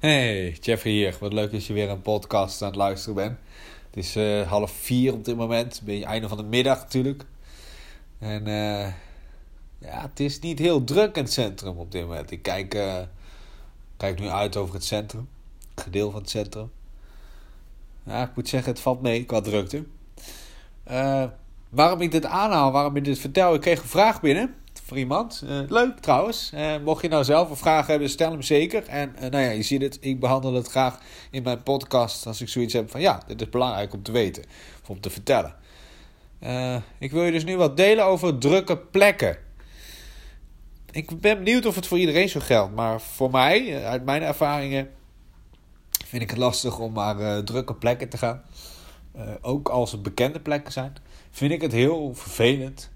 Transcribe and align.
Hey, 0.00 0.50
Jeffrey 0.60 0.92
hier. 0.92 1.16
Wat 1.20 1.32
leuk 1.32 1.52
dat 1.52 1.66
je 1.66 1.72
weer 1.72 1.88
een 1.90 2.02
podcast 2.02 2.62
aan 2.62 2.68
het 2.68 2.76
luisteren 2.76 3.14
bent. 3.14 3.38
Het 3.86 3.96
is 3.96 4.16
uh, 4.16 4.48
half 4.48 4.70
vier 4.70 5.12
op 5.12 5.24
dit 5.24 5.36
moment. 5.36 5.80
Ben 5.84 5.98
je 5.98 6.04
einde 6.04 6.28
van 6.28 6.36
de 6.36 6.42
middag 6.42 6.80
natuurlijk. 6.80 7.24
En 8.18 8.48
uh, 8.48 8.86
ja, 9.78 10.00
het 10.00 10.20
is 10.20 10.38
niet 10.38 10.58
heel 10.58 10.84
druk 10.84 11.16
in 11.16 11.22
het 11.22 11.32
centrum 11.32 11.78
op 11.78 11.92
dit 11.92 12.02
moment. 12.02 12.30
Ik 12.30 12.42
kijk, 12.42 12.74
uh, 12.74 12.96
kijk 13.96 14.20
nu 14.20 14.28
uit 14.28 14.56
over 14.56 14.74
het 14.74 14.84
centrum. 14.84 15.28
Het 15.74 15.82
gedeelte 15.82 16.12
van 16.12 16.20
het 16.20 16.30
centrum. 16.30 16.70
Ja, 18.04 18.22
ik 18.22 18.36
moet 18.36 18.48
zeggen, 18.48 18.72
het 18.72 18.80
valt 18.80 19.02
mee 19.02 19.24
qua 19.24 19.40
drukte. 19.40 19.84
waarom 21.68 22.00
ik 22.00 22.10
dit 22.10 22.24
aanhaal, 22.24 22.72
waarom 22.72 22.96
ik 22.96 23.04
dit 23.04 23.18
vertel, 23.18 23.54
ik 23.54 23.60
kreeg 23.60 23.82
een 23.82 23.88
vraag 23.88 24.20
binnen 24.20 24.54
iemand. 24.96 25.42
Uh, 25.44 25.58
leuk 25.68 25.98
trouwens. 25.98 26.50
Uh, 26.54 26.76
mocht 26.84 27.02
je 27.02 27.08
nou 27.08 27.24
zelf 27.24 27.50
een 27.50 27.56
vraag 27.56 27.86
hebben, 27.86 28.08
stel 28.08 28.30
hem 28.30 28.42
zeker. 28.42 28.86
En 28.86 29.12
uh, 29.14 29.20
nou 29.20 29.44
ja, 29.44 29.50
je 29.50 29.62
ziet 29.62 29.82
het, 29.82 29.98
ik 30.00 30.20
behandel 30.20 30.54
het 30.54 30.68
graag 30.68 30.98
in 31.30 31.42
mijn 31.42 31.62
podcast 31.62 32.26
als 32.26 32.40
ik 32.40 32.48
zoiets 32.48 32.72
heb 32.72 32.90
van 32.90 33.00
ja, 33.00 33.22
dit 33.26 33.40
is 33.40 33.48
belangrijk 33.48 33.92
om 33.92 34.02
te 34.02 34.12
weten 34.12 34.44
of 34.82 34.90
om 34.90 35.00
te 35.00 35.10
vertellen. 35.10 35.54
ik 36.98 37.10
wil 37.10 37.24
je 37.24 37.32
dus 37.32 37.44
nu 37.44 37.56
wat 37.56 37.76
delen 37.76 38.04
over 38.04 38.38
drukke 38.38 38.78
plekken. 38.78 39.38
Ik 40.90 41.20
ben 41.20 41.36
benieuwd 41.36 41.66
of 41.66 41.74
het 41.74 41.86
voor 41.86 41.98
iedereen 41.98 42.28
zo 42.28 42.40
geldt, 42.40 42.74
maar 42.74 43.00
voor 43.00 43.30
mij, 43.30 43.84
uit 43.84 44.04
mijn 44.04 44.22
ervaringen, 44.22 44.90
vind 46.06 46.22
ik 46.22 46.30
het 46.30 46.38
lastig 46.38 46.78
om 46.78 46.92
naar 46.92 47.44
drukke 47.44 47.74
plekken 47.74 48.08
te 48.08 48.18
gaan. 48.18 48.42
ook 49.40 49.68
als 49.68 49.92
het 49.92 50.02
bekende 50.02 50.40
plekken 50.40 50.72
zijn, 50.72 50.92
vind 51.30 51.52
ik 51.52 51.60
het 51.60 51.72
heel 51.72 52.14
vervelend 52.14 52.90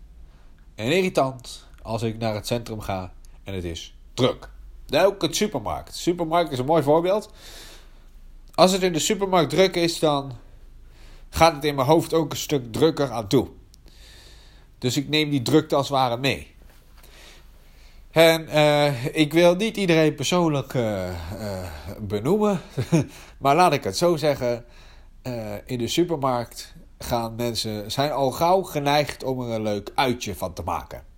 en 0.74 0.92
irritant 0.92 1.66
als 1.84 2.02
ik 2.02 2.18
naar 2.18 2.34
het 2.34 2.46
centrum 2.46 2.80
ga 2.80 3.12
en 3.44 3.54
het 3.54 3.64
is 3.64 3.94
druk. 4.14 4.48
Ook 4.90 5.22
het 5.22 5.36
supermarkt. 5.36 5.94
Supermarkt 5.94 6.52
is 6.52 6.58
een 6.58 6.64
mooi 6.64 6.82
voorbeeld. 6.82 7.30
Als 8.54 8.72
het 8.72 8.82
in 8.82 8.92
de 8.92 8.98
supermarkt 8.98 9.50
druk 9.50 9.76
is, 9.76 9.98
dan 9.98 10.32
gaat 11.30 11.54
het 11.54 11.64
in 11.64 11.74
mijn 11.74 11.86
hoofd 11.86 12.14
ook 12.14 12.30
een 12.30 12.36
stuk 12.36 12.72
drukker 12.72 13.10
aan 13.10 13.28
toe. 13.28 13.48
Dus 14.78 14.96
ik 14.96 15.08
neem 15.08 15.30
die 15.30 15.42
drukte 15.42 15.74
als 15.74 15.88
het 15.88 15.96
ware 15.96 16.16
mee. 16.16 16.54
En 18.10 18.48
uh, 18.48 19.04
ik 19.16 19.32
wil 19.32 19.54
niet 19.54 19.76
iedereen 19.76 20.14
persoonlijk 20.14 20.74
uh, 20.74 21.08
uh, 21.08 21.68
benoemen, 22.00 22.60
maar 23.42 23.56
laat 23.56 23.72
ik 23.72 23.84
het 23.84 23.96
zo 23.96 24.16
zeggen. 24.16 24.64
in 25.66 25.78
de 25.78 25.88
supermarkt 25.88 26.74
gaan 26.98 27.34
mensen, 27.34 27.90
zijn 27.90 28.12
al 28.12 28.30
gauw 28.30 28.62
geneigd 28.62 29.24
om 29.24 29.40
er 29.40 29.54
een 29.54 29.62
leuk 29.62 29.92
uitje 29.94 30.34
van 30.34 30.52
te 30.52 30.62
maken. 30.62 31.13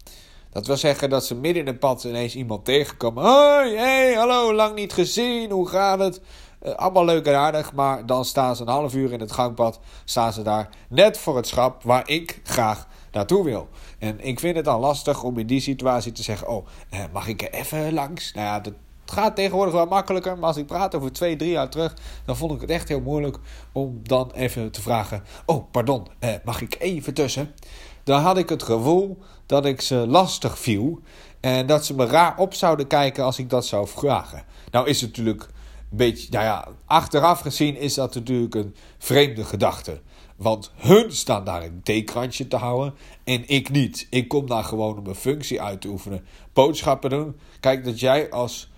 Dat 0.57 0.67
wil 0.67 0.77
zeggen 0.77 1.11
dat 1.11 1.27
ze 1.27 1.35
midden 1.35 1.63
in 1.63 1.69
het 1.69 1.79
pad 1.79 2.05
ineens 2.05 2.37
iemand 2.37 2.65
tegenkomen. 2.65 3.25
Hoi, 3.25 3.77
hey, 3.77 4.15
hallo, 4.15 4.55
lang 4.55 4.75
niet 4.75 4.93
gezien, 4.93 5.51
hoe 5.51 5.69
gaat 5.69 5.99
het? 5.99 6.21
Uh, 6.63 6.75
allemaal 6.75 7.05
leuk 7.05 7.27
en 7.27 7.35
aardig, 7.35 7.73
maar 7.73 8.07
dan 8.07 8.25
staan 8.25 8.57
ze 8.57 8.63
een 8.63 8.69
half 8.69 8.95
uur 8.95 9.13
in 9.13 9.21
het 9.21 9.33
gangpad. 9.33 9.81
Staan 10.05 10.33
ze 10.33 10.43
daar 10.43 10.69
net 10.89 11.19
voor 11.19 11.37
het 11.37 11.47
schap 11.47 11.83
waar 11.83 12.09
ik 12.09 12.41
graag 12.43 12.87
naartoe 13.13 13.45
wil. 13.45 13.69
En 13.99 14.21
ik 14.21 14.41
vind 14.41 14.57
het 14.57 14.65
dan 14.65 14.81
lastig 14.81 15.23
om 15.23 15.39
in 15.39 15.47
die 15.47 15.61
situatie 15.61 16.13
te 16.13 16.23
zeggen: 16.23 16.49
Oh, 16.49 16.67
eh, 16.91 17.01
mag 17.13 17.29
ik 17.29 17.43
er 17.43 17.51
even 17.51 17.93
langs? 17.93 18.33
Nou 18.33 18.47
ja, 18.47 18.61
dat 18.61 18.75
gaat 19.05 19.37
tegenwoordig 19.37 19.75
wel 19.75 19.87
makkelijker. 19.87 20.39
Maar 20.39 20.49
als 20.49 20.57
ik 20.57 20.67
praat 20.67 20.95
over 20.95 21.13
twee, 21.13 21.37
drie 21.37 21.51
jaar 21.51 21.69
terug, 21.69 21.95
dan 22.25 22.37
vond 22.37 22.53
ik 22.53 22.61
het 22.61 22.71
echt 22.71 22.89
heel 22.89 23.01
moeilijk 23.01 23.39
om 23.73 24.01
dan 24.03 24.31
even 24.35 24.71
te 24.71 24.83
vragen: 24.83 25.23
Oh, 25.47 25.71
pardon, 25.71 26.07
eh, 26.19 26.31
mag 26.45 26.61
ik 26.61 26.77
even 26.79 27.15
tussen? 27.15 27.55
Dan 28.07 28.21
had 28.21 28.39
ik 28.39 28.49
het 28.49 28.63
gevoel 28.63 29.19
dat 29.47 29.67
ik 29.67 29.81
ze 29.81 29.95
lastig 29.95 30.59
viel. 30.59 31.01
En 31.41 31.67
dat 31.67 31.87
ze 31.87 31.95
me 31.95 32.07
raar 32.07 32.39
op 32.39 32.55
zouden 32.55 32.87
kijken 32.87 33.25
als 33.25 33.39
ik 33.39 33.51
dat 33.51 33.67
zou 33.67 33.89
vragen. 33.89 34.45
Nou 34.71 34.89
is 34.89 35.01
het 35.01 35.11
natuurlijk 35.11 35.43
een 35.43 35.97
beetje, 35.97 36.29
nou 36.31 36.45
ja, 36.45 36.69
achteraf 36.85 37.41
gezien 37.41 37.77
is 37.77 37.95
dat 37.95 38.15
natuurlijk 38.15 38.55
een 38.55 38.75
vreemde 38.99 39.45
gedachte. 39.45 40.01
Want 40.37 40.73
hun 40.75 41.13
staan 41.13 41.45
daar 41.45 41.63
een 41.63 41.81
theekrantje 41.83 42.49
te 42.49 42.57
houden 42.57 42.95
en 43.25 43.49
ik 43.49 43.71
niet. 43.71 44.07
Ik 44.11 44.29
kom 44.29 44.47
daar 44.47 44.65
gewoon 44.65 44.99
om 44.99 45.07
een 45.07 45.15
functie 45.15 45.63
uit 45.63 45.81
te 45.81 45.89
oefenen. 45.89 46.27
Boodschappen 46.53 47.11
doen. 47.11 47.37
Kijk, 47.61 47.85
dat 47.85 48.01
jij 48.01 48.31
als, 48.31 48.71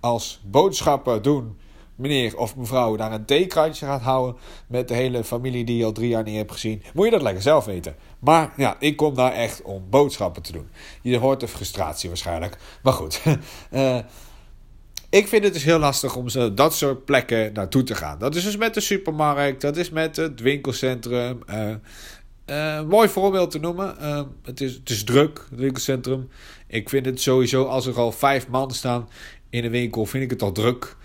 als 0.00 0.40
boodschappen 0.44 1.22
doen 1.22 1.58
meneer 1.96 2.36
of 2.36 2.56
mevrouw 2.56 2.96
daar 2.96 3.12
een 3.12 3.24
theekrantje 3.24 3.86
gaat 3.86 4.02
houden 4.02 4.40
met 4.66 4.88
de 4.88 4.94
hele 4.94 5.24
familie 5.24 5.64
die 5.64 5.76
je 5.76 5.84
al 5.84 5.92
drie 5.92 6.08
jaar 6.08 6.22
niet 6.22 6.36
hebt 6.36 6.52
gezien, 6.52 6.82
moet 6.94 7.04
je 7.04 7.10
dat 7.10 7.22
lekker 7.22 7.42
zelf 7.42 7.64
weten. 7.64 7.96
Maar 8.18 8.52
ja, 8.56 8.76
ik 8.78 8.96
kom 8.96 9.14
daar 9.14 9.32
echt 9.32 9.62
om 9.62 9.86
boodschappen 9.90 10.42
te 10.42 10.52
doen. 10.52 10.68
Je 11.02 11.18
hoort 11.18 11.40
de 11.40 11.48
frustratie 11.48 12.08
waarschijnlijk. 12.08 12.56
Maar 12.82 12.92
goed. 12.92 13.20
Uh, 13.70 13.98
ik 15.20 15.28
vind 15.28 15.44
het 15.44 15.52
dus 15.52 15.64
heel 15.64 15.78
lastig 15.78 16.16
om 16.16 16.28
zo 16.28 16.54
dat 16.54 16.74
soort 16.74 17.04
plekken 17.04 17.52
naartoe 17.52 17.82
te 17.82 17.94
gaan. 17.94 18.18
Dat 18.18 18.34
is 18.34 18.44
dus 18.44 18.56
met 18.56 18.74
de 18.74 18.80
supermarkt, 18.80 19.60
dat 19.60 19.76
is 19.76 19.90
met 19.90 20.16
het 20.16 20.40
winkelcentrum. 20.40 21.40
Uh, 22.46 22.82
mooi 22.82 23.08
voorbeeld 23.08 23.50
te 23.50 23.58
noemen. 23.58 23.96
Het, 24.42 24.60
is, 24.60 24.74
het 24.74 24.90
is 24.90 25.04
druk, 25.04 25.46
het 25.50 25.58
winkelcentrum. 25.58 26.28
Ik 26.66 26.88
vind 26.88 27.06
het 27.06 27.20
sowieso, 27.20 27.64
als 27.64 27.86
er 27.86 27.98
al 27.98 28.12
vijf 28.12 28.48
man 28.48 28.70
staan 28.70 29.08
in 29.50 29.64
een 29.64 29.70
winkel, 29.70 30.06
vind 30.06 30.24
ik 30.24 30.30
het 30.30 30.42
al 30.42 30.52
druk. 30.52 30.96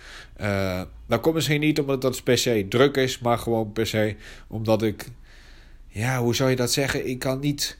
Uh, 0.42 0.82
dat 1.08 1.20
komt 1.20 1.36
misschien 1.36 1.60
niet 1.60 1.80
omdat 1.80 2.02
dat 2.02 2.24
per 2.24 2.38
se 2.38 2.66
druk 2.70 2.96
is, 2.96 3.20
maar 3.20 3.38
gewoon 3.38 3.72
per 3.72 3.88
se 3.88 4.16
omdat 4.48 4.82
ik. 4.82 5.08
Ja, 5.88 6.20
hoe 6.20 6.36
zou 6.36 6.50
je 6.50 6.56
dat 6.56 6.72
zeggen? 6.72 7.08
Ik 7.08 7.20
kan 7.20 7.40
niet. 7.40 7.80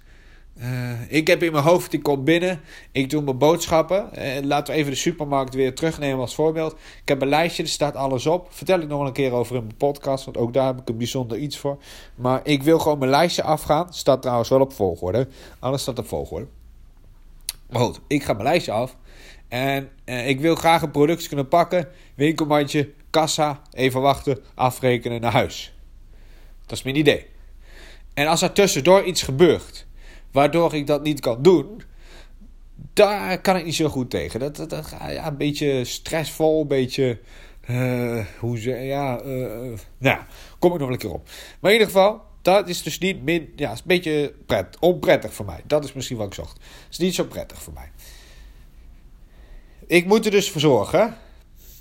Uh, 0.58 0.92
ik 1.08 1.28
heb 1.28 1.44
in 1.44 1.52
mijn 1.52 1.64
hoofd, 1.64 1.94
ik 1.94 2.04
kom 2.04 2.24
binnen, 2.24 2.60
ik 2.92 3.10
doe 3.10 3.22
mijn 3.22 3.38
boodschappen. 3.38 4.10
Uh, 4.18 4.44
laten 4.44 4.74
we 4.74 4.80
even 4.80 4.92
de 4.92 4.98
supermarkt 4.98 5.54
weer 5.54 5.76
terugnemen 5.76 6.20
als 6.20 6.36
voorbeeld. 6.36 6.72
Ik 6.74 7.08
heb 7.08 7.22
een 7.22 7.28
lijstje, 7.28 7.64
er 7.64 7.70
staat 7.70 7.96
alles 7.96 8.26
op. 8.26 8.48
Vertel 8.50 8.80
ik 8.80 8.88
nog 8.88 9.06
een 9.06 9.14
keer 9.14 9.32
over 9.32 9.56
in 9.56 9.64
mijn 9.64 9.78
podcast, 9.78 10.26
want 10.26 10.38
ook 10.38 10.54
daar 10.54 10.68
heb 10.68 10.82
ik 10.82 10.90
een 10.90 10.98
bijzonder 10.98 11.38
iets 11.38 11.58
voor. 11.58 11.78
Maar 12.16 12.40
ik 12.44 12.64
wil 12.64 12.80
gewoon 12.80 12.98
mijn 12.98 13.12
lijstje 13.12 13.44
afgaan. 13.44 13.94
Staat 13.94 14.22
trouwens 14.22 14.50
wel 14.50 14.60
op 14.60 14.74
volgorde. 14.74 15.28
Alles 15.60 15.82
staat 15.82 16.00
op 16.00 16.08
volgorde. 16.08 16.48
Goed, 17.72 18.00
ik 18.08 18.24
ga 18.24 18.34
mijn 18.34 18.46
lijstje 18.46 18.72
af. 18.72 18.98
En 19.48 19.90
eh, 20.04 20.28
ik 20.28 20.40
wil 20.40 20.56
graag 20.56 20.82
een 20.82 20.92
productie 20.92 21.28
kunnen 21.28 21.48
pakken, 21.48 21.88
winkelmandje, 22.16 22.94
kassa, 23.10 23.62
even 23.72 24.02
wachten, 24.02 24.40
afrekenen 24.56 25.22
naar 25.22 25.32
huis. 25.32 25.74
Dat 26.66 26.78
is 26.78 26.84
mijn 26.84 26.96
idee. 26.96 27.26
En 28.14 28.28
als 28.28 28.42
er 28.42 28.52
tussendoor 28.52 29.04
iets 29.04 29.22
gebeurt, 29.22 29.86
waardoor 30.32 30.74
ik 30.74 30.88
dat 30.88 31.04
niet 31.04 31.20
kan 31.20 31.42
doen, 31.42 31.82
daar 32.94 33.42
kan 33.42 33.56
ik 33.56 33.66
niet 33.66 33.76
zo 33.76 33.90
goed 33.90 34.10
tegen. 34.10 34.40
Dat, 34.40 34.56
dat, 34.56 34.96
ja, 35.08 35.28
een 35.28 35.38
beetje 35.38 35.86
stressvol, 35.86 36.62
een 36.62 36.68
beetje. 36.68 37.20
Uh, 37.70 38.26
hoe 38.40 38.60
ze, 38.60 38.70
ja, 38.70 39.24
uh, 39.24 39.78
nou, 39.98 40.20
kom 40.60 40.74
ik 40.74 40.80
nog 40.80 40.88
wel 40.88 40.92
een 40.92 40.98
keer 40.98 41.14
op. 41.14 41.30
Maar 41.60 41.72
in 41.72 41.78
ieder 41.78 41.94
geval, 41.94 42.22
dat 42.42 42.70
is 42.70 42.84
dus 42.84 42.98
niet 42.98 43.24
min, 43.24 43.54
ja, 43.56 43.72
is 43.72 43.80
een 43.80 43.86
beetje 43.86 44.34
pret, 44.46 44.78
onprettig 44.80 45.34
voor 45.34 45.46
mij. 45.46 45.62
Dat 45.66 45.84
is 45.84 45.94
misschien 45.94 46.18
wat 46.18 46.28
ik 46.28 46.34
zocht. 46.34 46.54
Het 46.54 46.92
is 46.92 46.98
niet 46.98 47.16
zo 47.16 47.24
prettig 47.24 47.62
voor 47.62 47.74
mij. 47.74 47.92
Ik 49.88 50.06
moet 50.06 50.26
er 50.26 50.32
dus 50.32 50.52
voor 50.52 50.62
zorgen. 50.62 51.18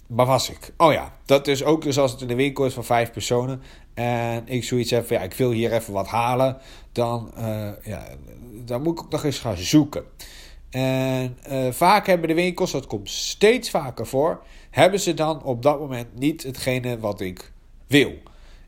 Waar 0.07 0.27
was 0.27 0.51
ik? 0.51 0.73
Oh 0.77 0.93
ja, 0.93 1.17
dat 1.25 1.47
is 1.47 1.65
ook 1.65 1.83
dus 1.83 1.99
als 1.99 2.13
het 2.13 2.21
in 2.21 2.29
de 2.29 2.35
winkel 2.35 2.65
is 2.65 2.75
van 2.75 2.85
vijf 2.85 3.13
personen. 3.13 3.63
En 3.95 4.49
ik 4.49 4.65
zoiets 4.65 4.91
heb 4.91 5.09
ja, 5.09 5.21
ik 5.21 5.35
wil 5.35 5.51
hier 5.51 5.73
even 5.73 5.93
wat 5.93 6.07
halen. 6.07 6.57
Dan, 6.93 7.33
uh, 7.39 7.71
ja, 7.83 8.07
dan 8.65 8.83
moet 8.83 8.99
ik 8.99 9.05
ook 9.05 9.11
nog 9.11 9.25
eens 9.25 9.39
gaan 9.39 9.57
zoeken. 9.57 10.05
En 10.71 11.39
uh, 11.51 11.73
vaak 11.73 12.07
hebben 12.07 12.29
de 12.29 12.35
winkels, 12.35 12.71
dat 12.71 12.87
komt 12.87 13.11
steeds 13.11 13.71
vaker 13.71 14.07
voor, 14.07 14.43
hebben 14.71 15.01
ze 15.01 15.15
dan 15.15 15.43
op 15.43 15.63
dat 15.63 15.81
moment 15.81 16.19
niet 16.19 16.43
hetgene 16.43 16.99
wat 16.99 17.21
ik 17.21 17.53
wil. 17.87 18.13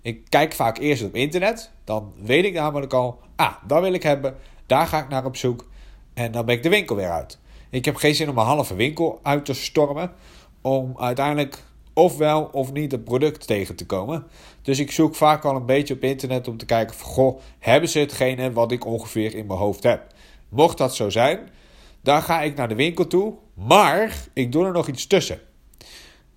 Ik 0.03 0.21
kijk 0.29 0.53
vaak 0.53 0.79
eerst 0.79 1.05
op 1.05 1.15
internet, 1.15 1.71
dan 1.85 2.13
weet 2.23 2.45
ik 2.45 2.53
namelijk 2.53 2.93
al, 2.93 3.19
ah, 3.37 3.55
dat 3.67 3.83
wil 3.83 3.93
ik 3.93 4.03
hebben, 4.03 4.37
daar 4.67 4.87
ga 4.87 4.99
ik 4.99 5.09
naar 5.09 5.25
op 5.25 5.37
zoek 5.37 5.67
en 6.15 6.33
dan 6.33 6.45
ben 6.45 6.55
ik 6.55 6.63
de 6.63 6.69
winkel 6.69 6.97
weer 6.97 7.11
uit. 7.11 7.39
Ik 7.71 7.85
heb 7.85 7.97
geen 7.97 8.15
zin 8.15 8.29
om 8.29 8.39
een 8.39 8.45
halve 8.45 8.75
winkel 8.75 9.21
uit 9.23 9.45
te 9.45 9.55
stormen. 9.55 10.13
Om 10.61 10.95
uiteindelijk 10.99 11.65
ofwel 11.93 12.49
of 12.53 12.73
niet 12.73 12.93
het 12.93 13.05
product 13.05 13.47
tegen 13.47 13.77
te 13.77 13.87
komen. 13.87 14.27
Dus 14.63 14.79
ik 14.79 14.91
zoek 14.91 15.15
vaak 15.15 15.45
al 15.45 15.57
een 15.57 15.67
beetje 15.67 15.95
op 15.95 16.03
internet 16.03 16.49
om 16.49 16.57
te 16.57 16.65
kijken: 16.65 16.97
van, 16.97 17.11
goh, 17.11 17.41
hebben 17.59 17.89
ze 17.89 17.99
hetgene 17.99 18.53
wat 18.53 18.73
ik 18.73 18.87
ongeveer 18.87 19.35
in 19.35 19.47
mijn 19.47 19.59
hoofd 19.59 19.83
heb? 19.83 20.07
Mocht 20.49 20.79
dat 20.79 20.95
zo 20.95 21.11
zijn, 21.11 21.39
dan 22.01 22.23
ga 22.23 22.41
ik 22.41 22.57
naar 22.57 22.69
de 22.69 22.75
winkel 22.75 23.07
toe. 23.07 23.35
Maar 23.55 24.27
ik 24.33 24.53
doe 24.53 24.65
er 24.65 24.73
nog 24.73 24.89
iets 24.89 25.07
tussen. 25.07 25.41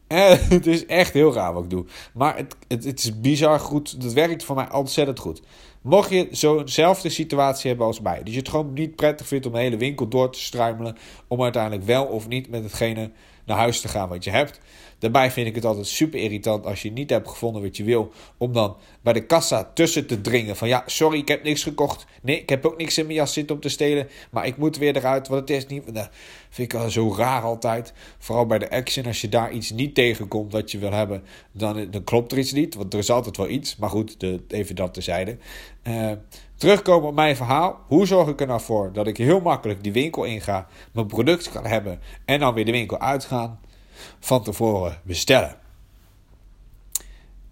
En 0.07 0.40
het 0.56 0.68
is 0.68 0.86
echt 0.86 1.13
heel 1.13 1.34
raar 1.34 1.54
wat 1.54 1.63
ik 1.63 1.69
doe. 1.69 1.86
Maar 2.13 2.38
het, 2.38 2.56
het, 2.68 2.84
het 2.84 3.00
is 3.00 3.19
bizar 3.19 3.60
goed. 3.60 4.02
Dat 4.02 4.13
werkt 4.13 4.44
voor 4.44 4.56
mij 4.56 4.72
ontzettend 4.72 5.19
goed. 5.19 5.42
Mocht 5.81 6.10
je 6.10 6.28
zo'nzelfde 6.31 7.10
situatie 7.10 7.69
hebben 7.69 7.86
als 7.88 8.02
mij, 8.02 8.24
dus 8.24 8.34
je 8.34 8.40
het 8.40 8.50
gewoon 8.50 8.74
niet 8.74 8.96
prettig 8.96 9.28
vindt 9.28 9.46
om 9.46 9.52
de 9.52 9.60
hele 9.60 9.78
winkel 9.78 10.07
door 10.07 10.31
te 10.31 10.40
struimelen, 10.40 10.98
om 11.28 11.42
uiteindelijk 11.44 11.84
wel 11.84 12.06
of 12.06 12.28
niet 12.28 12.50
met 12.50 12.63
hetgene 12.63 13.12
naar 13.46 13.57
huis 13.57 13.81
te 13.81 13.88
gaan 13.88 14.10
wat 14.10 14.24
je 14.24 14.30
hebt, 14.30 14.60
Daarbij 15.00 15.31
vind 15.31 15.47
ik 15.47 15.56
het 15.56 15.65
altijd 15.65 15.88
super 15.88 16.19
irritant 16.19 16.65
als 16.65 16.81
je 16.81 16.92
niet 16.92 17.09
hebt 17.09 17.30
gevonden 17.30 17.62
wat 17.62 17.77
je 17.77 17.83
wil. 17.83 18.12
Om 18.38 18.53
dan 18.53 18.77
bij 19.01 19.13
de 19.13 19.25
kassa 19.25 19.71
tussen 19.74 20.07
te 20.07 20.21
dringen. 20.21 20.56
Van 20.56 20.68
ja, 20.68 20.83
sorry, 20.86 21.19
ik 21.19 21.27
heb 21.27 21.44
niks 21.44 21.63
gekocht. 21.63 22.06
Nee, 22.21 22.39
ik 22.39 22.50
heb 22.50 22.65
ook 22.65 22.77
niks 22.77 22.97
in 22.97 23.06
mijn 23.06 23.18
jas 23.18 23.33
zitten 23.33 23.56
om 23.56 23.62
te 23.62 23.69
stelen. 23.69 24.07
Maar 24.31 24.45
ik 24.45 24.57
moet 24.57 24.77
weer 24.77 24.95
eruit, 24.95 25.27
want 25.27 25.42
het 25.42 25.50
is 25.50 25.68
niet. 25.68 25.83
Vind 26.50 26.74
ik 26.74 26.80
al 26.80 26.89
zo 26.89 27.15
raar 27.18 27.42
altijd. 27.42 27.94
Vooral 28.18 28.45
bij 28.45 28.59
de 28.59 28.69
Action, 28.69 29.06
als 29.06 29.21
je 29.21 29.30
daar 29.30 29.51
iets 29.51 29.71
niet 29.71 29.95
tegenkomt 29.95 30.51
wat 30.51 30.71
je 30.71 30.77
wil 30.77 30.92
hebben. 30.92 31.24
Dan, 31.51 31.88
dan 31.92 32.03
klopt 32.03 32.31
er 32.31 32.38
iets 32.38 32.51
niet. 32.51 32.75
Want 32.75 32.94
er 32.94 33.00
is 33.00 33.09
altijd 33.09 33.38
wel 33.38 33.50
iets. 33.50 33.75
Maar 33.75 33.89
goed, 33.89 34.18
even 34.47 34.75
dat 34.75 34.94
tezijde. 34.94 35.38
Uh, 35.83 36.12
terugkomen 36.56 37.09
op 37.09 37.15
mijn 37.15 37.36
verhaal. 37.36 37.80
Hoe 37.88 38.06
zorg 38.06 38.27
ik 38.27 38.42
er 38.42 38.47
nou 38.47 38.62
voor 38.62 38.94
dat 38.94 39.07
ik 39.07 39.18
heel 39.18 39.39
makkelijk 39.39 39.83
die 39.83 39.92
winkel 39.92 40.24
inga. 40.24 40.68
Mijn 40.92 41.07
product 41.07 41.51
kan 41.51 41.65
hebben. 41.65 42.00
En 42.25 42.39
dan 42.39 42.53
weer 42.53 42.65
de 42.65 42.71
winkel 42.71 43.00
uitgaan 43.00 43.59
van 44.19 44.44
tevoren 44.44 45.01
bestellen. 45.03 45.56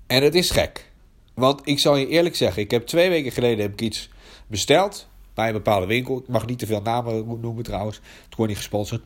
En 0.07 0.23
het 0.23 0.35
is 0.35 0.49
gek. 0.49 0.91
Want 1.33 1.61
ik 1.63 1.79
zal 1.79 1.95
je 1.95 2.07
eerlijk 2.07 2.35
zeggen, 2.35 2.61
ik 2.61 2.71
heb 2.71 2.85
twee 2.85 3.09
weken 3.09 3.31
geleden 3.31 3.61
heb 3.61 3.73
ik 3.73 3.81
iets 3.81 4.09
besteld 4.47 5.07
bij 5.33 5.47
een 5.47 5.53
bepaalde 5.53 5.85
winkel. 5.85 6.17
Ik 6.17 6.27
mag 6.27 6.45
niet 6.45 6.59
te 6.59 6.65
veel 6.65 6.81
namen 6.81 7.39
noemen 7.41 7.63
trouwens. 7.63 8.01
Het 8.25 8.35
wordt 8.35 8.51
niet 8.51 8.61
gesponsord. 8.61 9.01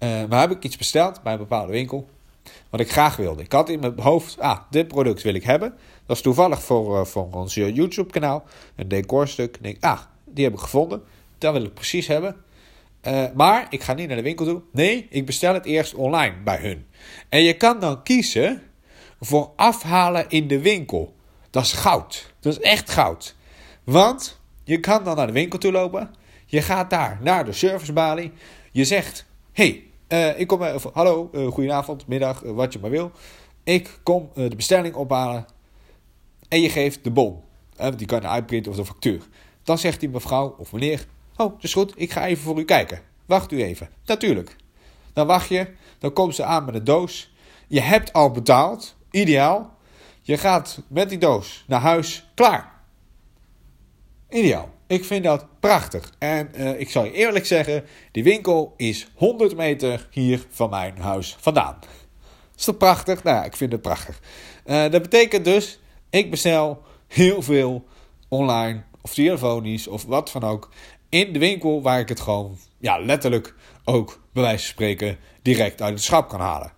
Uh, 0.00 0.24
maar 0.28 0.40
heb 0.40 0.50
ik 0.50 0.64
iets 0.64 0.76
besteld 0.76 1.22
bij 1.22 1.32
een 1.32 1.38
bepaalde 1.38 1.72
winkel. 1.72 2.08
Wat 2.70 2.80
ik 2.80 2.92
graag 2.92 3.16
wilde. 3.16 3.42
Ik 3.42 3.52
had 3.52 3.68
in 3.68 3.80
mijn 3.80 4.00
hoofd, 4.00 4.38
ah, 4.38 4.58
dit 4.70 4.88
product 4.88 5.22
wil 5.22 5.34
ik 5.34 5.44
hebben. 5.44 5.74
Dat 6.06 6.16
is 6.16 6.22
toevallig 6.22 6.62
voor, 6.62 6.98
uh, 6.98 7.04
voor 7.04 7.28
ons 7.30 7.54
YouTube 7.54 8.10
kanaal. 8.10 8.44
Een 8.76 8.88
decorstuk. 8.88 9.56
Ik 9.56 9.62
denk, 9.62 9.84
ah, 9.84 10.00
die 10.24 10.44
heb 10.44 10.52
ik 10.52 10.58
gevonden. 10.58 11.02
Dat 11.38 11.52
wil 11.52 11.64
ik 11.64 11.74
precies 11.74 12.06
hebben. 12.06 12.36
Uh, 13.06 13.24
maar 13.34 13.66
ik 13.70 13.82
ga 13.82 13.92
niet 13.92 14.06
naar 14.06 14.16
de 14.16 14.22
winkel 14.22 14.44
toe. 14.44 14.62
Nee, 14.72 15.06
ik 15.10 15.26
bestel 15.26 15.54
het 15.54 15.64
eerst 15.64 15.94
online 15.94 16.34
bij 16.44 16.58
hun. 16.58 16.86
En 17.28 17.42
je 17.42 17.56
kan 17.56 17.80
dan 17.80 18.02
kiezen 18.02 18.62
voor 19.20 19.50
afhalen 19.56 20.28
in 20.28 20.48
de 20.48 20.60
winkel. 20.60 21.14
Dat 21.50 21.64
is 21.64 21.72
goud. 21.72 22.34
Dat 22.40 22.52
is 22.52 22.60
echt 22.60 22.90
goud. 22.90 23.36
Want 23.84 24.40
je 24.64 24.80
kan 24.80 25.04
dan 25.04 25.16
naar 25.16 25.26
de 25.26 25.32
winkel 25.32 25.58
toe 25.58 25.72
lopen. 25.72 26.10
Je 26.46 26.62
gaat 26.62 26.90
daar 26.90 27.18
naar 27.22 27.44
de 27.44 27.52
servicebalie. 27.52 28.32
Je 28.72 28.84
zegt: 28.84 29.26
hey, 29.52 29.84
uh, 30.08 30.38
ik 30.38 30.46
kom 30.46 30.62
even. 30.62 30.90
Hallo, 30.92 31.30
goedenavond, 31.50 32.06
middag, 32.06 32.40
wat 32.40 32.72
je 32.72 32.78
maar 32.78 32.90
wil. 32.90 33.10
Ik 33.64 33.98
kom 34.02 34.30
de 34.34 34.56
bestelling 34.56 34.94
ophalen. 34.94 35.46
En 36.48 36.60
je 36.60 36.68
geeft 36.68 37.04
de 37.04 37.10
bon. 37.10 37.42
die 37.96 38.06
kan 38.06 38.20
je 38.20 38.26
uitprinten 38.28 38.70
of 38.70 38.76
de 38.76 38.84
factuur. 38.84 39.22
Dan 39.62 39.78
zegt 39.78 40.00
die 40.00 40.08
mevrouw 40.08 40.54
of 40.58 40.72
meneer: 40.72 41.06
Oh, 41.36 41.52
dat 41.52 41.64
is 41.64 41.72
goed, 41.72 41.92
ik 41.96 42.12
ga 42.12 42.26
even 42.26 42.42
voor 42.42 42.58
u 42.58 42.64
kijken. 42.64 43.00
Wacht 43.26 43.52
u 43.52 43.62
even. 43.62 43.88
Natuurlijk. 44.04 44.56
Dan 45.12 45.26
wacht 45.26 45.48
je, 45.48 45.66
dan 45.98 46.12
komt 46.12 46.34
ze 46.34 46.44
aan 46.44 46.64
met 46.64 46.74
een 46.74 46.84
doos. 46.84 47.34
Je 47.68 47.80
hebt 47.80 48.12
al 48.12 48.30
betaald, 48.30 48.96
ideaal. 49.10 49.76
Je 50.22 50.38
gaat 50.38 50.82
met 50.88 51.08
die 51.08 51.18
doos 51.18 51.64
naar 51.66 51.80
huis, 51.80 52.26
klaar. 52.34 52.72
Ideaal. 54.28 54.74
Ik 54.86 55.04
vind 55.04 55.24
dat 55.24 55.46
prachtig. 55.60 56.12
En 56.18 56.50
uh, 56.54 56.80
ik 56.80 56.90
zal 56.90 57.04
je 57.04 57.12
eerlijk 57.12 57.46
zeggen, 57.46 57.84
die 58.12 58.22
winkel 58.22 58.74
is 58.76 59.10
100 59.14 59.56
meter 59.56 60.08
hier 60.10 60.46
van 60.50 60.70
mijn 60.70 60.98
huis 60.98 61.36
vandaan. 61.40 61.78
Is 62.56 62.64
dat 62.64 62.78
prachtig? 62.78 63.22
Nou, 63.22 63.44
ik 63.44 63.56
vind 63.56 63.72
het 63.72 63.82
prachtig. 63.82 64.20
Uh, 64.66 64.90
dat 64.90 65.02
betekent 65.02 65.44
dus, 65.44 65.80
ik 66.10 66.30
bestel 66.30 66.82
heel 67.06 67.42
veel 67.42 67.86
online 68.28 68.82
of 69.00 69.14
telefonisch 69.14 69.86
of 69.86 70.04
wat 70.04 70.30
van 70.30 70.42
ook 70.42 70.70
in 71.08 71.32
de 71.32 71.38
winkel 71.38 71.82
waar 71.82 72.00
ik 72.00 72.08
het 72.08 72.20
gewoon 72.20 72.56
ja, 72.78 72.98
letterlijk 72.98 73.54
ook 73.84 74.20
bij 74.32 74.42
wijze 74.42 74.64
van 74.64 74.72
spreken 74.72 75.18
direct 75.42 75.82
uit 75.82 75.92
het 75.94 76.02
schap 76.02 76.28
kan 76.28 76.40
halen. 76.40 76.72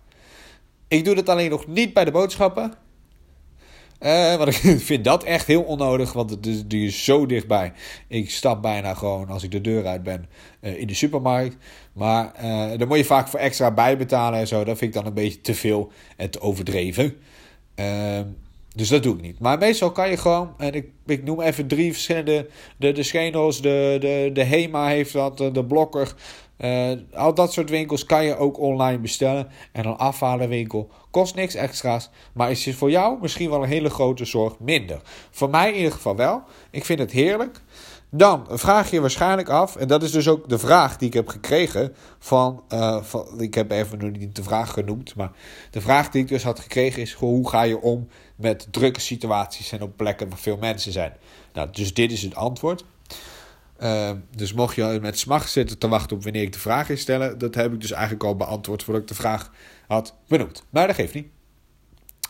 Ik 0.87 1.05
doe 1.05 1.15
dat 1.15 1.29
alleen 1.29 1.49
nog 1.49 1.67
niet 1.67 1.93
bij 1.93 2.05
de 2.05 2.11
boodschappen. 2.11 2.73
Uh, 3.99 4.35
want 4.35 4.63
ik 4.63 4.81
vind 4.81 5.03
dat 5.03 5.23
echt 5.23 5.47
heel 5.47 5.61
onnodig, 5.61 6.13
want 6.13 6.29
het 6.29 6.45
is, 6.45 6.65
die 6.65 6.87
is 6.87 7.03
zo 7.03 7.25
dichtbij. 7.25 7.73
Ik 8.07 8.29
stap 8.29 8.61
bijna 8.61 8.93
gewoon 8.93 9.29
als 9.29 9.43
ik 9.43 9.51
de 9.51 9.61
deur 9.61 9.87
uit 9.87 10.03
ben 10.03 10.29
uh, 10.61 10.79
in 10.79 10.87
de 10.87 10.93
supermarkt. 10.93 11.57
Maar 11.93 12.33
uh, 12.35 12.77
daar 12.77 12.87
moet 12.87 12.97
je 12.97 13.05
vaak 13.05 13.27
voor 13.27 13.39
extra 13.39 13.71
bijbetalen 13.71 14.39
en 14.39 14.47
zo. 14.47 14.63
Dat 14.63 14.77
vind 14.77 14.95
ik 14.95 15.01
dan 15.01 15.05
een 15.05 15.13
beetje 15.13 15.41
te 15.41 15.53
veel 15.53 15.91
en 16.17 16.29
te 16.29 16.41
overdreven. 16.41 17.17
Ehm, 17.75 18.25
dus 18.79 18.89
dat 18.89 19.03
doe 19.03 19.15
ik 19.15 19.21
niet. 19.21 19.39
Maar 19.39 19.57
meestal 19.57 19.91
kan 19.91 20.09
je 20.09 20.17
gewoon, 20.17 20.53
en 20.57 20.73
ik, 20.73 20.87
ik 21.05 21.23
noem 21.23 21.41
even 21.41 21.67
drie 21.67 21.91
verschillende, 21.91 22.49
de, 22.77 22.91
de 22.91 23.03
Schenos, 23.03 23.61
de, 23.61 23.97
de, 23.99 24.29
de 24.33 24.43
Hema 24.43 24.87
heeft 24.87 25.13
dat, 25.13 25.37
de, 25.37 25.65
Blokker. 25.65 26.13
Uh, 26.57 26.91
al 27.13 27.33
dat 27.33 27.53
soort 27.53 27.69
winkels 27.69 28.05
kan 28.05 28.25
je 28.25 28.35
ook 28.35 28.59
online 28.59 28.99
bestellen. 28.99 29.47
En 29.71 29.83
dan 29.83 29.97
afhalen 29.97 30.49
winkel. 30.49 30.89
Kost 31.11 31.35
niks 31.35 31.55
extra's. 31.55 32.09
Maar 32.33 32.51
is 32.51 32.75
voor 32.75 32.91
jou 32.91 33.17
misschien 33.21 33.49
wel 33.49 33.63
een 33.63 33.69
hele 33.69 33.89
grote 33.89 34.25
zorg 34.25 34.59
minder. 34.59 35.01
Voor 35.31 35.49
mij 35.49 35.69
in 35.69 35.75
ieder 35.75 35.91
geval 35.91 36.15
wel. 36.15 36.41
Ik 36.71 36.85
vind 36.85 36.99
het 36.99 37.11
heerlijk. 37.11 37.61
Dan 38.11 38.45
vraag 38.49 38.91
je 38.91 39.01
waarschijnlijk 39.01 39.49
af, 39.49 39.75
en 39.75 39.87
dat 39.87 40.03
is 40.03 40.11
dus 40.11 40.27
ook 40.27 40.49
de 40.49 40.59
vraag 40.59 40.97
die 40.97 41.07
ik 41.07 41.13
heb 41.13 41.27
gekregen 41.27 41.95
van, 42.19 42.63
uh, 42.73 43.03
van 43.03 43.41
ik 43.41 43.53
heb 43.53 43.71
even 43.71 43.97
nog 43.97 44.11
niet 44.11 44.35
de 44.35 44.43
vraag 44.43 44.71
genoemd, 44.71 45.15
maar 45.15 45.31
de 45.71 45.81
vraag 45.81 46.09
die 46.09 46.21
ik 46.21 46.27
dus 46.27 46.43
had 46.43 46.59
gekregen 46.59 47.01
is, 47.01 47.13
hoe 47.13 47.49
ga 47.49 47.61
je 47.61 47.81
om 47.81 48.07
met 48.35 48.67
drukke 48.71 48.99
situaties 48.99 49.71
en 49.71 49.81
op 49.81 49.97
plekken 49.97 50.29
waar 50.29 50.37
veel 50.37 50.57
mensen 50.57 50.91
zijn? 50.91 51.13
Nou, 51.53 51.69
dus 51.71 51.93
dit 51.93 52.11
is 52.11 52.21
het 52.21 52.35
antwoord. 52.35 52.85
Uh, 53.81 54.11
dus 54.35 54.53
mocht 54.53 54.75
je 54.75 54.99
met 55.01 55.19
smacht 55.19 55.51
zitten 55.51 55.77
te 55.77 55.87
wachten 55.87 56.17
op 56.17 56.23
wanneer 56.23 56.41
ik 56.41 56.53
de 56.53 56.59
vraag 56.59 56.87
ga 56.87 56.95
stellen, 56.95 57.37
dat 57.37 57.55
heb 57.55 57.73
ik 57.73 57.81
dus 57.81 57.91
eigenlijk 57.91 58.23
al 58.23 58.35
beantwoord 58.35 58.83
voordat 58.83 59.01
ik 59.01 59.07
de 59.07 59.15
vraag 59.15 59.51
had 59.87 60.15
benoemd. 60.27 60.63
Maar 60.69 60.87
dat 60.87 60.95
geeft 60.95 61.13
niet. 61.13 61.27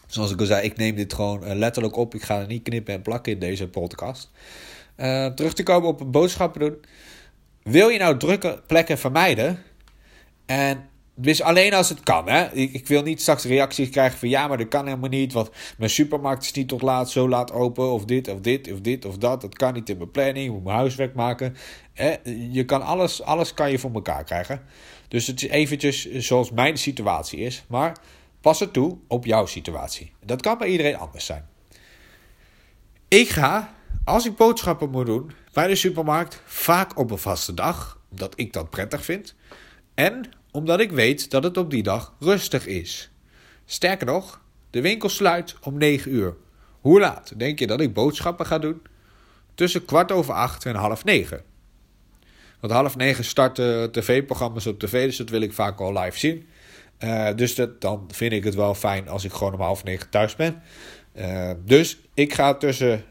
Zoals 0.07 0.31
ik 0.31 0.39
al 0.39 0.45
zei, 0.45 0.65
ik 0.65 0.77
neem 0.77 0.95
dit 0.95 1.13
gewoon 1.13 1.43
uh, 1.43 1.55
letterlijk 1.55 1.95
op. 1.95 2.15
Ik 2.15 2.23
ga 2.23 2.39
er 2.39 2.47
niet 2.47 2.63
knippen 2.63 2.93
en 2.93 3.01
plakken 3.01 3.31
in 3.31 3.39
deze 3.39 3.67
podcast. 3.67 4.31
Uh, 5.00 5.25
terug 5.25 5.54
te 5.54 5.63
komen 5.63 5.90
op 5.90 6.12
boodschappen 6.12 6.60
doen. 6.60 6.78
Wil 7.63 7.90
je 7.90 8.00
nou 8.00 8.18
drukke 8.18 8.62
plekken 8.68 8.98
vermijden? 8.98 9.60
En 10.46 10.90
dus 11.16 11.42
alleen 11.42 11.74
als 11.74 11.90
het 11.90 12.00
kan. 12.00 12.30
Hè? 12.30 12.51
Ik, 12.54 12.74
ik, 12.74 12.88
wil 12.88 13.01
niet 13.01 13.22
straks 13.22 13.44
reacties 13.44 13.90
krijgen 13.90 14.19
van 14.19 14.30
ja, 14.30 14.48
maar 14.48 14.57
dat 14.57 14.68
kan 14.68 14.86
helemaal 14.86 15.10
niet. 15.10 15.34
Want 15.34 15.50
mijn 15.78 15.90
supermarkt 15.90 16.44
is 16.44 16.51
niet 16.51 16.68
tot 16.68 16.81
laat, 16.81 17.10
zo 17.10 17.30
laat 17.30 17.51
open. 17.51 17.92
Of 17.92 18.06
dit, 18.06 18.28
of 18.28 18.40
dit, 18.40 18.72
of 18.72 18.81
dit, 18.81 19.06
of 19.06 19.18
dat. 19.18 19.42
Dat 19.42 19.56
kan 19.56 19.74
niet 19.74 19.90
in 19.90 19.98
mijn 19.98 20.12
planning. 20.12 20.46
Ik 20.46 20.51
moet 20.51 20.63
mijn 20.63 20.78
huiswerk 20.78 21.16
maken. 21.16 21.56
Je 22.51 22.66
kan 22.66 22.81
alles, 22.81 23.22
alles 23.22 23.54
kan 23.54 23.72
je 23.72 23.80
voor 23.80 23.94
elkaar 23.94 24.24
krijgen. 24.24 24.62
Dus 25.07 25.28
het 25.28 25.44
is 25.44 25.50
eventjes 25.50 26.12
zoals 26.12 26.51
mijn 26.51 26.78
situatie 26.78 27.40
is. 27.40 27.63
Maar 27.68 27.98
pas 28.42 28.60
het 28.60 28.74
toe 28.74 28.98
op 29.07 29.25
jouw 29.25 29.46
situatie. 29.46 30.12
Dat 30.25 30.42
kan 30.42 30.57
bij 30.57 30.68
iedereen 30.68 30.98
anders 30.98 31.25
zijn. 31.25 31.48
Ik 33.07 33.30
ga 33.30 33.74
als 34.03 34.25
ik 34.25 34.36
boodschappen 34.36 34.89
moet 34.89 35.06
doen 35.06 35.31
bij 35.53 35.68
de 35.68 35.75
supermarkt, 35.75 36.41
vaak 36.45 36.97
op 36.97 37.12
een 37.12 37.18
vaste 37.18 37.53
dag, 37.53 38.00
omdat 38.12 38.33
ik 38.36 38.53
dat 38.53 38.69
prettig 38.69 39.03
vind. 39.03 39.36
En 39.94 40.30
omdat 40.51 40.80
ik 40.80 40.91
weet 40.91 41.31
dat 41.31 41.44
het 41.44 41.57
op 41.57 41.69
die 41.69 41.83
dag 41.83 42.13
rustig 42.19 42.65
is. 42.65 43.12
Sterker 43.65 44.06
nog, 44.06 44.41
de 44.69 44.81
winkel 44.81 45.09
sluit 45.09 45.56
om 45.62 45.77
9 45.77 46.13
uur. 46.13 46.36
Hoe 46.81 47.00
laat 47.00 47.39
denk 47.39 47.60
je 47.60 47.67
dat 47.67 47.81
ik 47.81 47.93
boodschappen 47.93 48.46
ga 48.46 48.60
doen? 48.60 48.81
Tussen 49.55 49.86
kwart 49.86 50.12
over 50.12 50.34
acht 50.34 50.65
en 50.65 50.75
half 50.75 51.03
negen. 51.03 51.43
Want 52.60 52.74
half 52.74 52.96
negen 52.96 53.24
starten 53.24 53.91
tv-programma's 53.91 54.65
op 54.65 54.79
tv, 54.79 55.05
dus 55.05 55.17
dat 55.17 55.29
wil 55.29 55.41
ik 55.41 55.53
vaak 55.53 55.79
al 55.79 56.00
live 56.00 56.17
zien. 56.17 56.48
Uh, 57.00 57.29
dus 57.36 57.55
dat, 57.55 57.81
dan 57.81 58.10
vind 58.12 58.31
ik 58.31 58.43
het 58.43 58.55
wel 58.55 58.75
fijn 58.75 59.08
als 59.08 59.24
ik 59.24 59.31
gewoon 59.31 59.53
om 59.53 59.60
half 59.60 59.84
negen 59.84 60.10
thuis 60.10 60.36
ben. 60.36 60.62
Uh, 61.19 61.51
dus 61.65 61.99
ik 62.13 62.33
ga 62.33 62.53
tussen, 62.53 63.03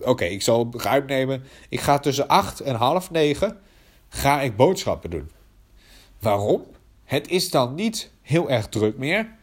oké, 0.00 0.24
ik 0.24 0.42
zal 0.42 0.68
het 0.70 0.86
uitnemen. 0.86 1.42
Ik 1.68 1.80
ga 1.80 1.98
tussen 1.98 2.28
8 2.28 2.60
en 2.60 2.74
half 2.74 3.10
9 3.10 3.58
ga 4.08 4.40
ik 4.40 4.56
boodschappen 4.56 5.10
doen. 5.10 5.30
Waarom? 6.20 6.66
Het 7.04 7.28
is 7.28 7.50
dan 7.50 7.74
niet 7.74 8.10
heel 8.22 8.50
erg 8.50 8.68
druk 8.68 8.98
meer. 8.98 9.36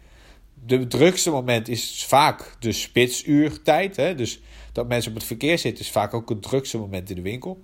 De 0.54 0.88
drukste 0.88 1.32
moment 1.32 1.68
is 1.68 2.06
vaak 2.08 2.56
de 2.60 2.72
spitsuurtijd. 2.72 3.96
Hè? 3.96 4.16
Dus 4.16 4.42
dat 4.72 4.88
mensen 4.88 5.12
op 5.12 5.18
het 5.18 5.26
verkeer 5.26 5.60
zitten 5.60 5.84
is 5.84 5.92
vaak 5.92 6.14
ook 6.14 6.30
het 6.30 6.42
drukste 6.42 6.78
moment 6.78 7.10
in 7.10 7.16
de 7.16 7.22
winkel. 7.22 7.64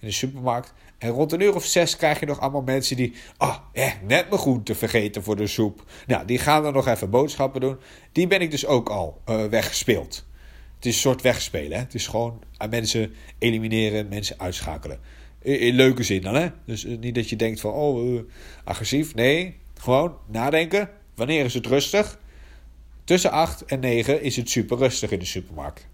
In 0.00 0.06
de 0.06 0.14
supermarkt. 0.14 0.72
En 0.98 1.10
rond 1.10 1.32
een 1.32 1.40
uur 1.40 1.54
of 1.54 1.64
zes 1.64 1.96
krijg 1.96 2.20
je 2.20 2.26
nog 2.26 2.40
allemaal 2.40 2.62
mensen 2.62 2.96
die... 2.96 3.14
Oh, 3.38 3.56
eh, 3.72 3.92
net 4.06 4.28
mijn 4.28 4.40
groente 4.40 4.74
vergeten 4.74 5.22
voor 5.22 5.36
de 5.36 5.46
soep. 5.46 5.84
Nou, 6.06 6.26
die 6.26 6.38
gaan 6.38 6.62
dan 6.62 6.72
nog 6.72 6.86
even 6.86 7.10
boodschappen 7.10 7.60
doen. 7.60 7.76
Die 8.12 8.26
ben 8.26 8.40
ik 8.40 8.50
dus 8.50 8.66
ook 8.66 8.88
al 8.88 9.20
uh, 9.28 9.44
weggespeeld. 9.44 10.26
Het 10.76 10.86
is 10.86 10.94
een 10.94 11.00
soort 11.00 11.22
wegspelen. 11.22 11.72
Hè? 11.72 11.78
Het 11.84 11.94
is 11.94 12.06
gewoon 12.06 12.42
aan 12.56 12.70
mensen 12.70 13.14
elimineren, 13.38 14.08
mensen 14.08 14.38
uitschakelen. 14.38 15.00
In, 15.42 15.74
leuke 15.74 16.02
zin 16.02 16.20
dan, 16.20 16.34
hè? 16.34 16.48
Dus 16.64 16.84
eh, 16.84 16.98
niet 16.98 17.14
dat 17.14 17.28
je 17.28 17.36
denkt 17.36 17.60
van, 17.60 17.72
oh, 17.72 18.12
uh, 18.12 18.20
agressief. 18.64 19.14
Nee, 19.14 19.56
gewoon 19.74 20.16
nadenken. 20.26 20.90
Wanneer 21.14 21.44
is 21.44 21.54
het 21.54 21.66
rustig? 21.66 22.18
Tussen 23.04 23.30
8 23.30 23.64
en 23.64 23.80
9 23.80 24.22
is 24.22 24.36
het 24.36 24.50
super 24.50 24.78
rustig 24.78 25.10
in 25.10 25.18
de 25.18 25.24
supermarkt. 25.24 25.86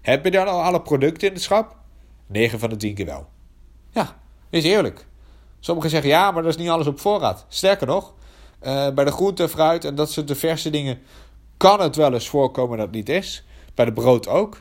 Heb 0.00 0.24
je 0.24 0.30
dan 0.30 0.46
al 0.46 0.62
alle 0.62 0.82
producten 0.82 1.28
in 1.28 1.34
het 1.34 1.42
schap? 1.42 1.76
9 2.26 2.58
van 2.58 2.68
de 2.68 2.76
10 2.76 2.94
keer 2.94 3.06
wel. 3.06 3.28
Ja, 3.90 4.18
is 4.50 4.64
eerlijk. 4.64 5.06
Sommigen 5.60 5.90
zeggen 5.90 6.10
ja, 6.10 6.30
maar 6.30 6.42
dat 6.42 6.52
is 6.52 6.58
niet 6.58 6.68
alles 6.68 6.86
op 6.86 7.00
voorraad. 7.00 7.46
Sterker 7.48 7.86
nog, 7.86 8.14
bij 8.94 9.04
de 9.04 9.10
groente, 9.10 9.48
fruit 9.48 9.84
en 9.84 9.94
dat 9.94 10.10
soort 10.10 10.28
de 10.28 10.34
verse 10.34 10.70
dingen 10.70 11.00
kan 11.56 11.80
het 11.80 11.96
wel 11.96 12.12
eens 12.12 12.28
voorkomen 12.28 12.76
dat 12.76 12.86
het 12.86 12.94
niet 12.94 13.08
is. 13.08 13.44
Bij 13.74 13.84
de 13.84 13.92
brood 13.92 14.28
ook. 14.28 14.60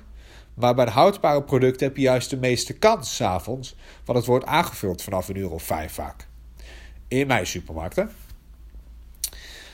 Maar 0.54 0.76
bij 0.76 0.86
de 0.86 0.92
houdbare 0.92 1.44
producten 1.44 1.88
heb 1.88 1.96
je 1.96 2.02
juist 2.02 2.30
de 2.30 2.38
meeste 2.38 2.74
kans 2.74 3.16
s'avonds. 3.16 3.76
Want 4.06 4.18
het 4.18 4.28
wordt 4.28 4.46
aangevuld 4.46 5.02
vanaf 5.02 5.28
een 5.28 5.36
uur 5.36 5.52
of 5.52 5.64
vijf 5.64 5.94
vaak. 5.94 6.28
In 7.08 7.28
mijn 7.28 7.48
supermarkten. 7.48 8.12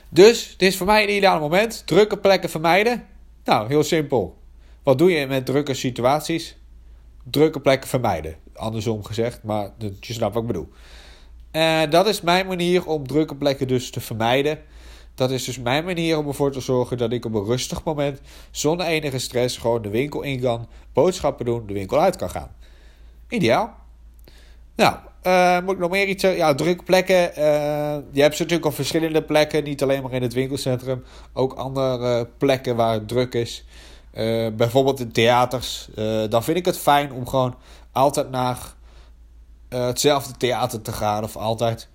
Dus 0.10 0.56
dit 0.58 0.72
is 0.72 0.78
voor 0.78 0.86
mij 0.86 1.04
een 1.04 1.16
ideaal 1.16 1.40
moment. 1.40 1.88
Drukke 1.88 2.18
plekken 2.18 2.50
vermijden. 2.50 3.08
Nou, 3.44 3.68
heel 3.68 3.84
simpel. 3.84 4.38
Wat 4.84 4.98
doe 4.98 5.12
je 5.12 5.28
met 5.28 5.46
drukke 5.46 5.74
situaties? 5.74 6.58
Drukke 7.24 7.60
plekken 7.60 7.90
vermijden. 7.90 8.36
Andersom 8.56 9.04
gezegd, 9.04 9.44
maar 9.44 9.70
je 9.78 10.14
snapt 10.14 10.34
wat 10.34 10.42
ik 10.42 10.48
bedoel. 10.48 10.70
En 11.52 11.90
dat 11.90 12.08
is 12.08 12.22
mijn 12.22 12.48
manier 12.48 12.88
om 12.88 13.08
drukke 13.08 13.36
plekken 13.36 13.68
dus 13.68 13.90
te 13.90 14.02
vermijden. 14.02 14.60
Dat 15.16 15.32
is 15.32 15.44
dus 15.44 15.60
mijn 15.60 15.86
manier 15.86 16.18
om 16.18 16.28
ervoor 16.28 16.52
te 16.52 16.60
zorgen 16.60 16.98
dat 16.98 17.12
ik 17.12 17.26
op 17.26 17.34
een 17.34 17.46
rustig 17.46 17.84
moment, 17.84 18.22
zonder 18.52 18.86
enige 18.86 19.20
stress, 19.20 19.58
gewoon 19.58 19.82
de 19.82 19.90
winkel 19.90 20.22
in 20.22 20.42
kan, 20.42 20.68
boodschappen 20.94 21.46
doen, 21.46 21.68
de 21.68 21.74
winkel 21.74 22.00
uit 22.00 22.16
kan 22.16 22.30
gaan. 22.30 22.52
Ideaal. 23.30 23.76
Nou, 24.76 24.96
uh, 25.24 25.60
moet 25.66 25.74
ik 25.74 25.80
nog 25.80 25.90
meer 25.90 26.08
iets 26.08 26.22
zeggen? 26.22 26.40
Ja, 26.40 26.56
drukke 26.56 26.84
plekken. 26.84 27.30
Uh, 27.30 27.36
je 28.12 28.22
hebt 28.22 28.36
ze 28.36 28.42
natuurlijk 28.42 28.66
op 28.66 28.74
verschillende 28.74 29.24
plekken. 29.24 29.64
Niet 29.64 29.84
alleen 29.84 30.02
maar 30.02 30.14
in 30.14 30.22
het 30.22 30.34
winkelcentrum. 30.34 31.04
Ook 31.34 31.54
andere 31.54 32.30
plekken 32.38 32.76
waar 32.76 32.94
het 32.94 33.08
druk 33.08 33.34
is. 33.34 33.66
Uh, 34.14 34.48
bijvoorbeeld 34.54 35.00
in 35.00 35.12
theaters. 35.12 35.90
dan 36.30 36.44
vind 36.44 36.58
ik 36.58 36.66
het 36.66 36.78
fijn 36.78 37.12
om 37.12 37.28
gewoon 37.28 37.56
altijd 37.92 38.30
naar 38.30 38.58
hetzelfde 39.70 40.38
theater 40.38 40.82
te 40.82 40.92
gaan. 40.92 41.24
Of 41.24 41.36
altijd 41.36 41.90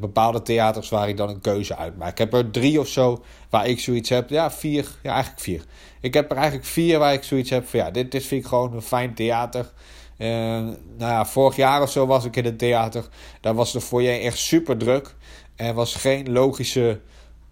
bepaalde 0.00 0.42
theaters 0.42 0.88
waar 0.88 1.08
ik 1.08 1.16
dan 1.16 1.28
een 1.28 1.40
keuze 1.40 1.76
uit 1.76 1.96
maak. 1.96 2.10
Ik 2.10 2.18
heb 2.18 2.34
er 2.34 2.50
drie 2.50 2.80
of 2.80 2.88
zo 2.88 3.24
waar 3.50 3.66
ik 3.66 3.80
zoiets 3.80 4.08
heb. 4.08 4.30
Ja, 4.30 4.50
vier. 4.50 4.88
Ja, 5.02 5.12
eigenlijk 5.12 5.42
vier. 5.42 5.64
Ik 6.00 6.14
heb 6.14 6.30
er 6.30 6.36
eigenlijk 6.36 6.66
vier 6.66 6.98
waar 6.98 7.12
ik 7.12 7.22
zoiets 7.22 7.50
heb 7.50 7.68
van 7.68 7.78
ja, 7.78 7.90
dit, 7.90 8.10
dit 8.10 8.24
vind 8.24 8.42
ik 8.42 8.48
gewoon 8.48 8.74
een 8.74 8.82
fijn 8.82 9.14
theater. 9.14 9.72
Nou 10.18 10.76
ja, 10.98 11.26
vorig 11.26 11.56
jaar 11.56 11.82
of 11.82 11.90
zo 11.90 12.06
was 12.06 12.24
ik 12.24 12.36
in 12.36 12.44
het 12.44 12.58
theater. 12.58 13.08
Daar 13.40 13.54
was 13.54 13.72
de 13.72 13.80
foyer 13.80 14.20
echt 14.20 14.38
super 14.38 14.76
druk. 14.76 15.14
Er 15.56 15.74
was 15.74 15.94
geen 15.94 16.32
logische 16.32 17.00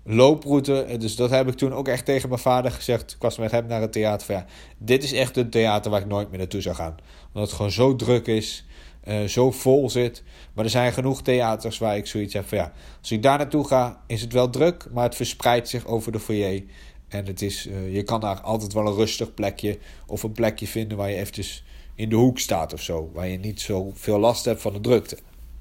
looproute. 0.07 0.97
Dus 0.99 1.17
dat 1.17 1.31
heb 1.31 1.49
ik 1.49 1.55
toen 1.55 1.73
ook 1.73 1.89
echt 1.89 2.05
tegen 2.05 2.29
mijn 2.29 2.41
vader 2.41 2.71
gezegd. 2.71 3.13
Ik 3.13 3.23
was 3.23 3.39
met 3.39 3.51
hem 3.51 3.67
naar 3.67 3.81
het 3.81 3.93
theater. 3.93 4.33
Ja, 4.33 4.47
dit 4.79 5.05
is 5.05 5.13
echt 5.13 5.37
een 5.37 5.51
theater 5.51 5.91
waar 5.91 6.01
ik 6.01 6.07
nooit 6.07 6.29
meer 6.29 6.39
naartoe 6.39 6.61
zou 6.61 6.75
gaan. 6.75 6.95
Omdat 7.27 7.49
het 7.49 7.57
gewoon 7.57 7.73
zo 7.73 7.97
druk 7.97 8.27
is. 8.27 8.65
Uh, 9.09 9.25
zo 9.25 9.51
vol 9.51 9.91
zit. 9.91 10.23
Maar 10.53 10.65
er 10.65 10.71
zijn 10.71 10.93
genoeg 10.93 11.23
theaters 11.23 11.79
waar 11.79 11.97
ik 11.97 12.07
zoiets 12.07 12.35
heb 12.35 12.49
van 12.49 12.59
ja, 12.59 12.73
als 13.01 13.11
ik 13.11 13.23
daar 13.23 13.39
naartoe 13.39 13.67
ga, 13.67 14.01
is 14.07 14.21
het 14.21 14.33
wel 14.33 14.51
druk, 14.51 14.87
maar 14.93 15.05
het 15.05 15.15
verspreidt 15.15 15.69
zich 15.69 15.87
over 15.87 16.13
de 16.13 16.21
foyer. 16.21 16.63
En 17.09 17.27
het 17.27 17.43
is, 17.43 17.67
uh, 17.67 17.95
je 17.95 18.03
kan 18.03 18.21
daar 18.21 18.41
altijd 18.41 18.73
wel 18.73 18.87
een 18.87 18.95
rustig 18.95 19.35
plekje 19.35 19.79
of 20.07 20.23
een 20.23 20.33
plekje 20.33 20.67
vinden 20.67 20.97
waar 20.97 21.11
je 21.11 21.17
eventjes 21.17 21.65
in 21.95 22.09
de 22.09 22.17
hoek 22.17 22.39
staat 22.39 22.73
of 22.73 22.83
zo. 22.83 23.11
Waar 23.13 23.29
je 23.29 23.39
niet 23.39 23.61
zo 23.61 23.91
veel 23.95 24.19
last 24.19 24.45
hebt 24.45 24.61
van 24.61 24.73
de 24.73 24.81
drukte. 24.81 25.19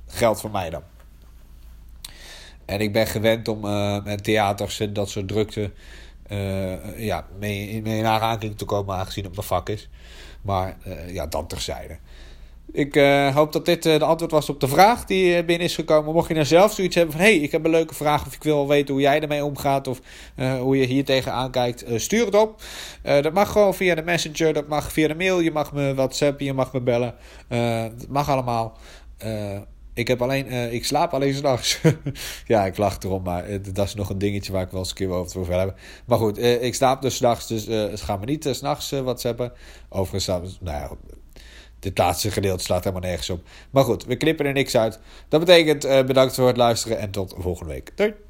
Geldt 0.07 0.39
voor 0.39 0.51
mij 0.51 0.69
dan. 0.69 0.94
En 2.65 2.79
ik 2.79 2.93
ben 2.93 3.07
gewend 3.07 3.48
om 3.48 3.65
uh, 3.65 4.03
met 4.03 4.24
theaters 4.24 4.79
en 4.79 4.93
dat 4.93 5.10
soort 5.10 5.27
drukte 5.27 5.72
uh, 6.31 7.00
ja, 7.00 7.25
mee, 7.39 7.81
mee 7.81 7.98
in 7.98 8.05
aanraking 8.05 8.57
te 8.57 8.65
komen, 8.65 8.95
aangezien 8.95 9.24
het 9.24 9.36
mijn 9.36 9.48
vak 9.48 9.69
is. 9.69 9.89
Maar 10.41 10.77
ja, 11.07 11.27
dat 11.27 11.50
terzijde. 11.50 11.98
Ik 12.72 12.95
hoop 13.34 13.53
dat 13.53 13.65
dit 13.65 13.84
de 13.84 14.03
antwoord 14.03 14.31
was 14.31 14.50
op 14.50 14.60
de 14.60 14.67
vraag 14.67 15.05
die 15.05 15.43
binnen 15.43 15.67
is 15.67 15.75
gekomen. 15.75 16.13
Mocht 16.13 16.27
je 16.27 16.34
nou 16.34 16.45
zelf 16.45 16.74
zoiets 16.74 16.95
hebben 16.95 17.15
van... 17.15 17.24
hey, 17.24 17.36
ik 17.36 17.51
heb 17.51 17.65
een 17.65 17.72
leuke 17.72 17.93
vraag 17.93 18.25
of 18.25 18.36
ik 18.36 18.43
wil 18.43 18.67
weten 18.67 18.93
hoe 18.93 19.03
jij 19.03 19.22
ermee 19.22 19.45
omgaat... 19.45 19.88
of 19.88 20.01
hoe 20.60 20.77
je 20.77 20.86
hier 20.86 21.05
tegenaan 21.05 21.51
kijkt, 21.51 21.86
stuur 21.95 22.25
het 22.25 22.36
op. 22.36 22.62
dat 23.01 23.34
mag 23.34 23.51
gewoon 23.51 23.74
via 23.74 23.95
de 23.95 24.03
messenger, 24.03 24.53
dat 24.53 24.67
mag 24.67 24.91
via 24.91 25.07
de 25.07 25.15
mail. 25.15 25.39
Je 25.39 25.51
mag 25.51 25.74
me 25.74 25.93
whatsappen, 25.93 26.45
je 26.45 26.53
mag 26.53 26.74
me 26.74 26.81
bellen. 26.81 27.15
dat 27.98 28.07
mag 28.10 28.29
allemaal. 28.29 28.77
Ik, 29.95 30.07
heb 30.07 30.21
alleen, 30.21 30.51
ik 30.73 30.85
slaap 30.85 31.13
alleen 31.13 31.33
s'nachts. 31.33 31.79
ja, 32.47 32.65
ik 32.65 32.77
lach 32.77 32.97
erom, 32.99 33.23
maar 33.23 33.61
dat 33.73 33.87
is 33.87 33.95
nog 33.95 34.09
een 34.09 34.17
dingetje 34.17 34.51
waar 34.51 34.63
ik 34.63 34.71
wel 34.71 34.79
eens 34.79 34.89
een 34.89 34.95
keer 34.95 35.09
over 35.09 35.45
wil 35.45 35.57
hebben. 35.57 35.75
Maar 36.05 36.17
goed, 36.17 36.37
ik 36.37 36.75
slaap 36.75 37.01
dus 37.01 37.15
s'nachts, 37.15 37.47
dus 37.47 38.01
ga 38.01 38.17
me 38.17 38.25
niet 38.25 38.47
s'nachts 38.51 38.89
whatsappen. 38.89 39.51
Overigens, 39.89 40.27
nou 40.61 40.77
ja 40.77 40.91
dit 41.79 41.97
laatste 41.97 42.31
gedeelte 42.31 42.63
slaat 42.63 42.83
helemaal 42.83 43.09
nergens 43.09 43.29
op. 43.29 43.41
Maar 43.69 43.83
goed, 43.83 44.05
we 44.05 44.15
knippen 44.15 44.45
er 44.45 44.53
niks 44.53 44.77
uit. 44.77 44.99
Dat 45.29 45.39
betekent 45.39 46.05
bedankt 46.05 46.35
voor 46.35 46.47
het 46.47 46.57
luisteren 46.57 46.99
en 46.99 47.11
tot 47.11 47.35
volgende 47.37 47.73
week. 47.73 47.91
Doei! 47.95 48.25